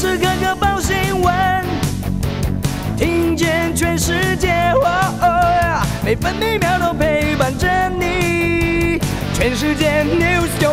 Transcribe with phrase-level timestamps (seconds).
[0.00, 1.64] 时刻刻报新闻，
[2.96, 4.72] 听见全世界，
[6.02, 8.98] 每分每秒都陪伴着你。
[9.34, 10.72] 全世界 news 九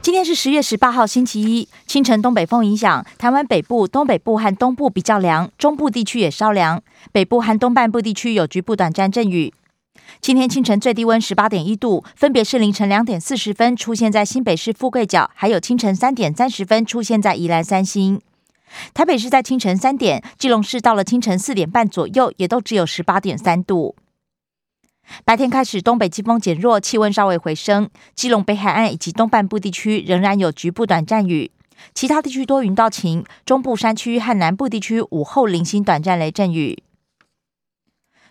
[0.00, 6.80] 今天是十月十八号，星期一，清晨东北风影响，台湾北部、东北部和东部比较凉，中部地区也稍凉，
[7.12, 9.52] 北部和东半部地区有局部短暂阵雨。
[10.20, 18.18] 今天清晨最低温十八点一度，分别是凌晨两点四十分出现在新北市富贵角，还有清晨三点三十分出现在宜兰三星。
[18.94, 23.96] 台北市在清晨三点，基隆市到了清晨四点半左右，也都只有十八点三度。
[25.26, 27.90] 白天开始，东北季风减弱，气温稍微回升。
[28.14, 31.50] 基隆北海岸以及东半部地区仍然有局部短暂雨，
[31.92, 33.22] 其他地区多云到晴。
[33.44, 36.83] 中部山区和南部地区午后零星短暂雷阵雨。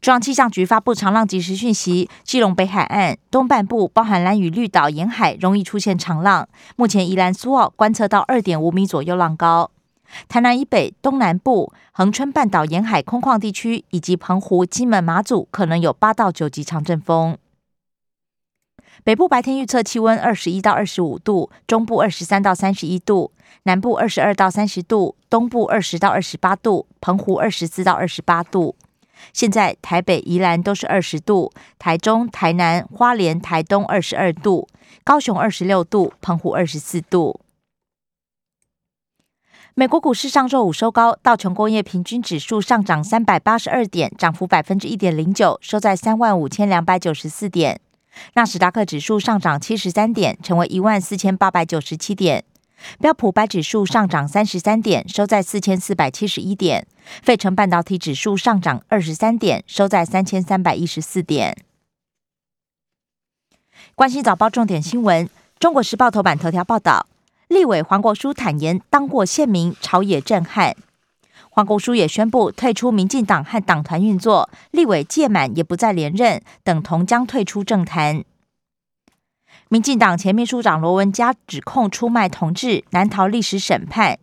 [0.00, 9.72] 中央气象局发布长浪即时讯息，基隆北海岸东半部包含蓝屿绿岛沿海容易出现长浪，目前宜兰苏澳观测到二点五米左右浪高。
[10.28, 17.36] 台南以北、东南部、恒春半岛沿海空旷地区以及澎湖、金门、马祖可能有八到九级强阵风。
[19.02, 23.32] 北部白天预测气温二十一到二十五度，中部二十三到三十一度，
[23.64, 28.76] 南部二十二到三十度，东部二十到二十八度，澎湖二十四到二十八度。
[29.32, 34.68] 现在台北、宜兰都是二十度，台中、台南、花莲、台东二十二度，
[35.04, 37.40] 高雄二十六度，澎湖二十四度。
[39.74, 47.80] 美国股市上周五收高，道琼工业平均指数上涨三百八十二点，涨幅百分之一点零九，收在三万五千两百九十四点。
[48.34, 52.44] 纳斯达克指数上涨七十三点，成为一万四千八百九十七点。
[53.00, 56.86] 标普白指数上涨三十三点，收在四千四百七十一点。
[57.22, 61.56] 费城半导体指数上涨二十三点，收在三千三百一十四点。
[63.94, 65.26] 关心早报重点新闻，
[65.58, 67.06] 《中国时报》头版头条报道，
[67.48, 70.76] 立委黄国书坦言当过县民，朝野震撼。
[71.50, 78.24] 黄国书也宣布退出民进党和党团运作，立委届满也不再连任，等同将退出政坛。
[79.70, 84.18] 民进党前秘书长罗文嘉指控出卖同志难逃历史审判，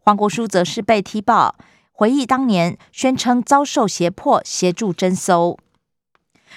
[0.00, 1.54] 黄国书则是被踢爆，
[1.92, 5.56] 回忆当年宣称遭受胁迫协助侦搜。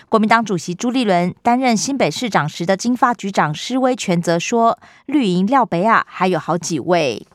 [0.09, 7.27] 国民党主席朱立伦担任新北市长时的金发局长施威权则说，绿营廖北亚还有好几位。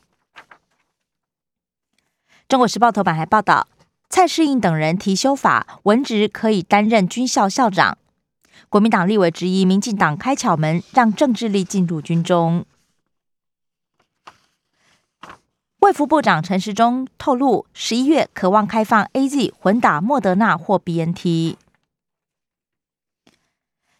[2.49, 3.69] 中国时报头版还报道，
[4.09, 7.97] 蔡世应等人提修法，文职可以担任军校校长。
[8.69, 12.65] 国民党立委质疑民进党开巧门，让政治力进入军中。
[15.79, 21.57] 卫福部长陈时中透露，十一月渴望开放 A Z 混打莫德纳或 B N T。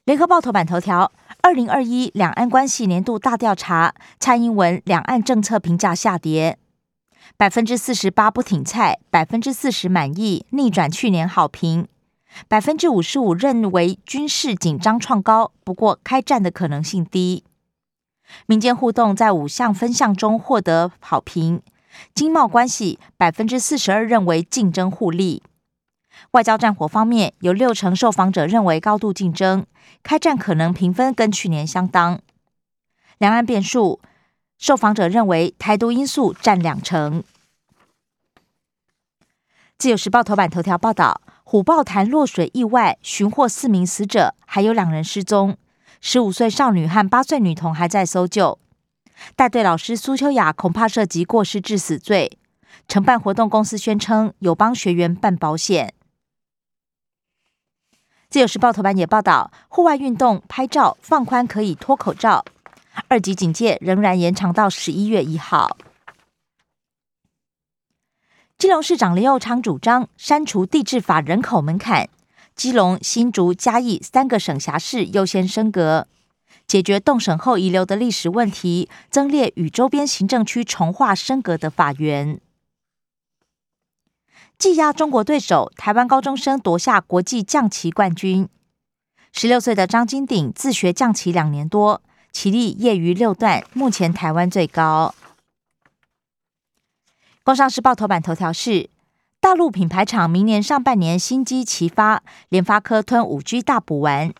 [0.06, 6.58] 联合报头版头条：二零二一两岸关系年度大调查，蔡英文两岸政策评价下跌，
[7.36, 11.88] 百分之四十八不挺蔡，百分之四十满意，逆转去年好评。
[12.48, 17.44] 百分之五十五认为军事紧张创高，不过开战的可能性低。
[18.46, 21.62] 民间互动在五项分项中获得好评。
[22.16, 25.44] 经贸关系百分之四十二认为竞争互利。
[26.32, 29.66] 外交战火方面，有六成受访者认为高度竞争，
[30.02, 32.20] 开战可能评分跟去年相当。
[33.20, 34.00] 两岸变数，
[34.58, 37.24] 受访者认为台独因素占两成。
[39.78, 41.22] 自由时报头版头条报道。
[41.54, 45.56] 虎豹潭落水意外，寻获四名死者，还有两人失踪。
[46.02, 48.58] 十五岁少女和八岁女童还在搜救。
[49.36, 52.40] 带队老师苏秋雅恐怕涉及过失致死罪。
[52.88, 55.94] 承办活动公司宣称有帮学员办保险。
[58.32, 62.44] 自由时报头版也报道，户外运动拍照放宽可以脱口罩，
[63.10, 65.78] 二级警戒仍然延长到十一月一号。
[68.58, 72.08] 基隆市长林佑昌主张删除地质法人口门槛，
[72.56, 76.08] 基隆、新竹、嘉义三个省辖市优先升格，
[76.66, 82.40] 解决动省后遗留的历史问题，增列与周边行政区重划升格的法源。
[84.58, 88.48] 技压中国对手，台湾高中生夺下国际降旗冠军。
[89.34, 92.02] 十六岁的张金鼎自学降旗两年多，
[92.32, 95.14] 棋力业余六段，目前台湾最高。
[97.46, 98.90] 工商时报头版头条是：
[99.42, 104.34] 大陆品牌厂明年上半年新机齐发，联发科吞五 G 大补丸。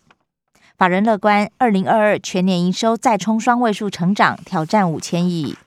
[0.78, 5.58] 法人乐观，二零二二全年营收再冲双位数成长，挑战五千亿。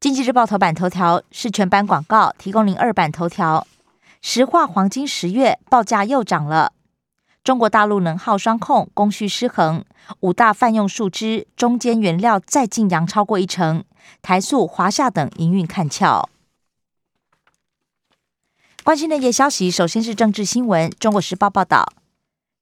[0.00, 3.66] 经济日报头版头条是全版广告，提供零二版头条：
[4.22, 6.72] 石化黄金十月报价又涨了。
[7.46, 9.84] 中国大陆能耗双控，供需失衡，
[10.18, 13.84] 五大泛用树脂中间原料再进扬超过一成，
[14.20, 16.28] 台塑、华夏等营运看俏。
[18.82, 20.90] 关心的夜消息，首先是政治新闻。
[20.98, 21.92] 中国时报报道，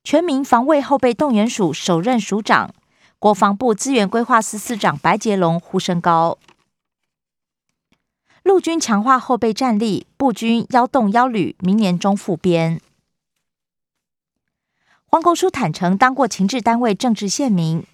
[0.02, 2.74] 全民防卫后备动员署首任署长，
[3.18, 6.36] 国防部资源规划司司长白杰龙呼声高。
[8.42, 12.82] 陆军强化后备战力，步军幺洞幺旅明年中复编。
[15.06, 17.86] 黄国书坦诚当过情治单位政治线民，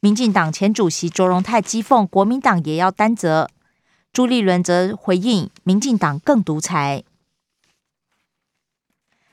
[0.00, 3.48] 民进党前主席卓荣泰讥讽国民党也要担责，
[4.12, 7.04] 朱立伦则回应民进党更独裁。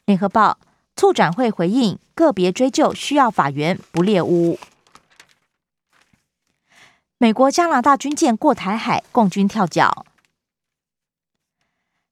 [0.05, 0.59] 联合报
[0.95, 4.59] 促转会回应个别追究需要法源不列污。
[7.17, 10.05] 美国加拿大军舰过台海，共军跳脚。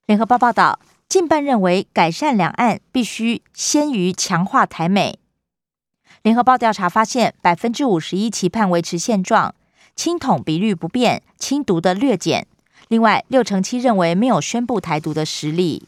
[0.07, 0.79] 联合报报道。
[1.13, 5.19] 近半认为，改善两岸必须先于强化台美。
[6.23, 9.53] 联合报调查发现，百分之五十一期盼维持现状，
[9.95, 12.47] 亲统比率不变，亲独的略减。
[12.87, 15.87] 另外，六成七认为没有宣布台独的实力。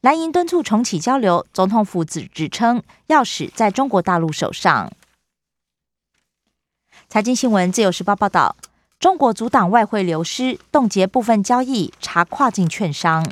[0.00, 4.90] 蓝营敦促重启交流，总统府指指称钥匙在中国大陆手上。
[7.10, 8.56] 财经新闻，自由时报报道。
[9.04, 13.30] 中国阻挡外汇流失，冻结部分交易，查跨境券商。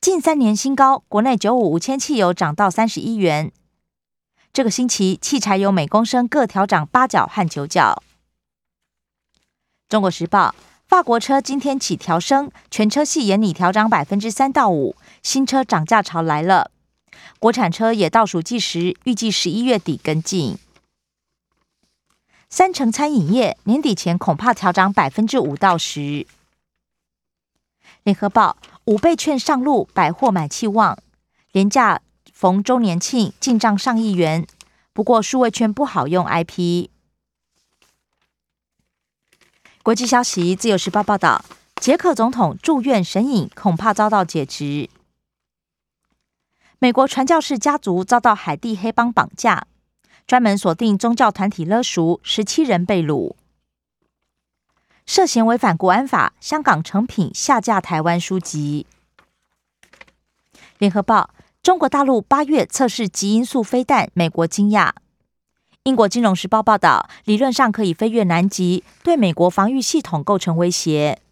[0.00, 3.52] 近三年新高，国内九五五千汽油涨到三十一元。
[4.54, 8.02] 这个星期，汽柴油每公升各调涨八角和九角。
[9.86, 10.54] 中国时报：
[10.86, 16.70] 法国车今天起调升，全车系严拟调涨百分之三到五，新车涨价潮来了。
[17.38, 20.56] 国产车也倒数计时，预计十一月底跟进。
[22.50, 26.26] 三成餐饮业年底前恐怕调涨百分之五到十。
[28.02, 30.98] 联合报五倍券上路，百货买气旺，
[31.52, 32.00] 廉价
[32.32, 34.46] 逢周年庆进账上亿元。
[34.94, 36.88] 不过数位券不好用，IP。
[39.82, 41.44] 国际消息，自由时报报道，
[41.76, 44.88] 捷克总统住院神隐，恐怕遭到解职。
[46.78, 49.66] 美国传教士家族遭到海地黑帮绑架。
[50.28, 53.34] 专门锁定宗教团体勒赎，十七人被掳，
[55.06, 56.34] 涉嫌违反国安法。
[56.38, 58.86] 香港成品下架台湾书籍。
[60.76, 61.30] 联合报：
[61.62, 64.92] 中国大陆八月测试极音速飞弹，美国惊讶。
[65.84, 71.22] 英国金融时报报道，理论上可以飞越南极，对美国防御系统构成威胁。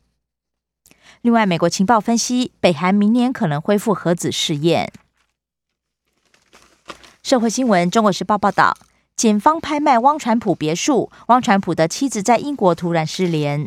[1.20, 4.90] 另外，美国情报分析，北韩明年可能恢复核子试验。
[7.22, 8.74] 社会新闻：中国时报报道。
[9.16, 13.66] 警方拍卖汪传普别墅，汪传普的妻子在英国突然失联。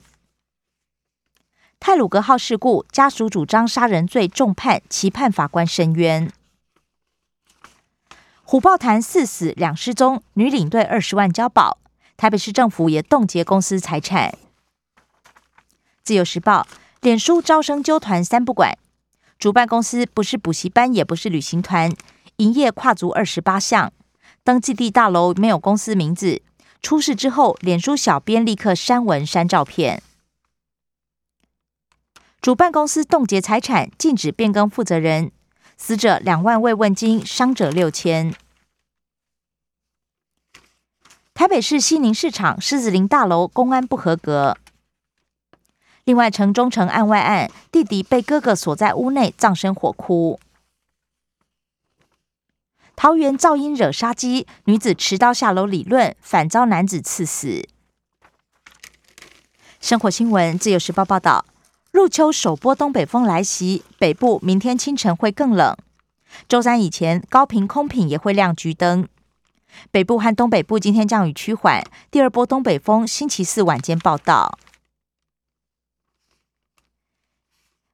[1.80, 6.32] 泰鲁格号事故，家属主张杀人罪重判，期盼法官申冤。
[8.44, 11.80] 虎豹潭四死两失踪，女领队二十万交保，
[12.16, 14.38] 台北市政府也冻结公司财产。
[16.04, 16.68] 自由时报，
[17.02, 18.78] 脸书招生纠团三不管，
[19.40, 21.92] 主办公司不是补习班，也不是旅行团，
[22.36, 23.92] 营业跨足二十八项。
[24.50, 26.42] 登记地大楼没有公司名字，
[26.82, 30.02] 出事之后，脸书小编立刻删文删照片。
[32.42, 35.32] 主办公司冻结财产，禁止变更负责人，
[35.78, 38.34] 死者两万慰问金，伤者六千。
[41.36, 44.58] 台北市西宁市场狮子林大楼公安不合格。
[46.06, 50.40] 另外，城中城案外案，弟弟被哥哥锁在屋内，葬身火窟。
[53.02, 57.66] 桃园噪音惹杀机，女子持刀下楼理论，反遭男子刺死。
[59.80, 61.46] 生活新闻，自由时报报道：
[61.92, 65.78] 入秋首波东北风来袭，北部明天清晨会更冷。
[66.50, 69.08] 周三以前，高频空品也会亮橘灯。
[69.92, 74.60] 北部和东北部今天降雨趋缓，第二波东北风星期四晚间报道。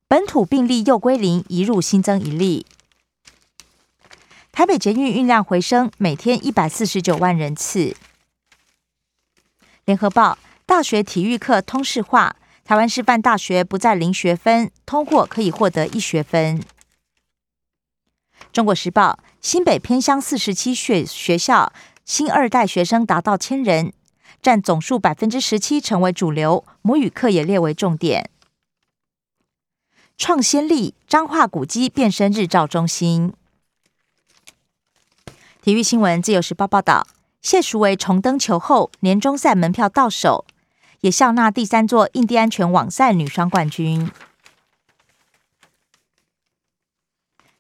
[0.07, 2.65] 本土病例又归零，一入新增一例。
[4.55, 7.93] 台北捷运运量回升，每天一百四十九万人次。
[9.83, 16.63] 联合报：大学体育课通识化，台湾师范大学不再零学分，通过可以获得一学分。
[18.53, 21.74] 中国时报：新北偏乡四十七学学校，
[22.05, 23.91] 新二代学生达到千人，
[24.41, 26.63] 占总数百分之十七，成为主流。
[26.81, 28.29] 母语课也列为重点。
[30.17, 33.33] 创先例，彰化古迹变身日照中心。
[35.65, 37.07] 体育新闻，自由时报报道，
[37.41, 40.45] 谢淑薇重登球后，年终赛门票到手，
[41.01, 44.12] 也笑纳第三座印第安全网赛女双冠军。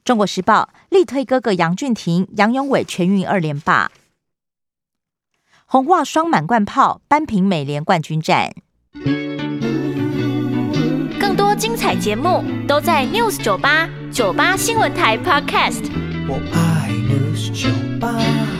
[0.03, 3.89] 中国时报力推哥哥杨俊廷、杨永伟全运二连霸。
[5.65, 8.53] 红袜双满贯炮扳平美联冠军战。
[11.19, 16.84] 更多精彩节目都在 News 九八九八新闻台 Podcast。
[17.99, 18.54] 吧。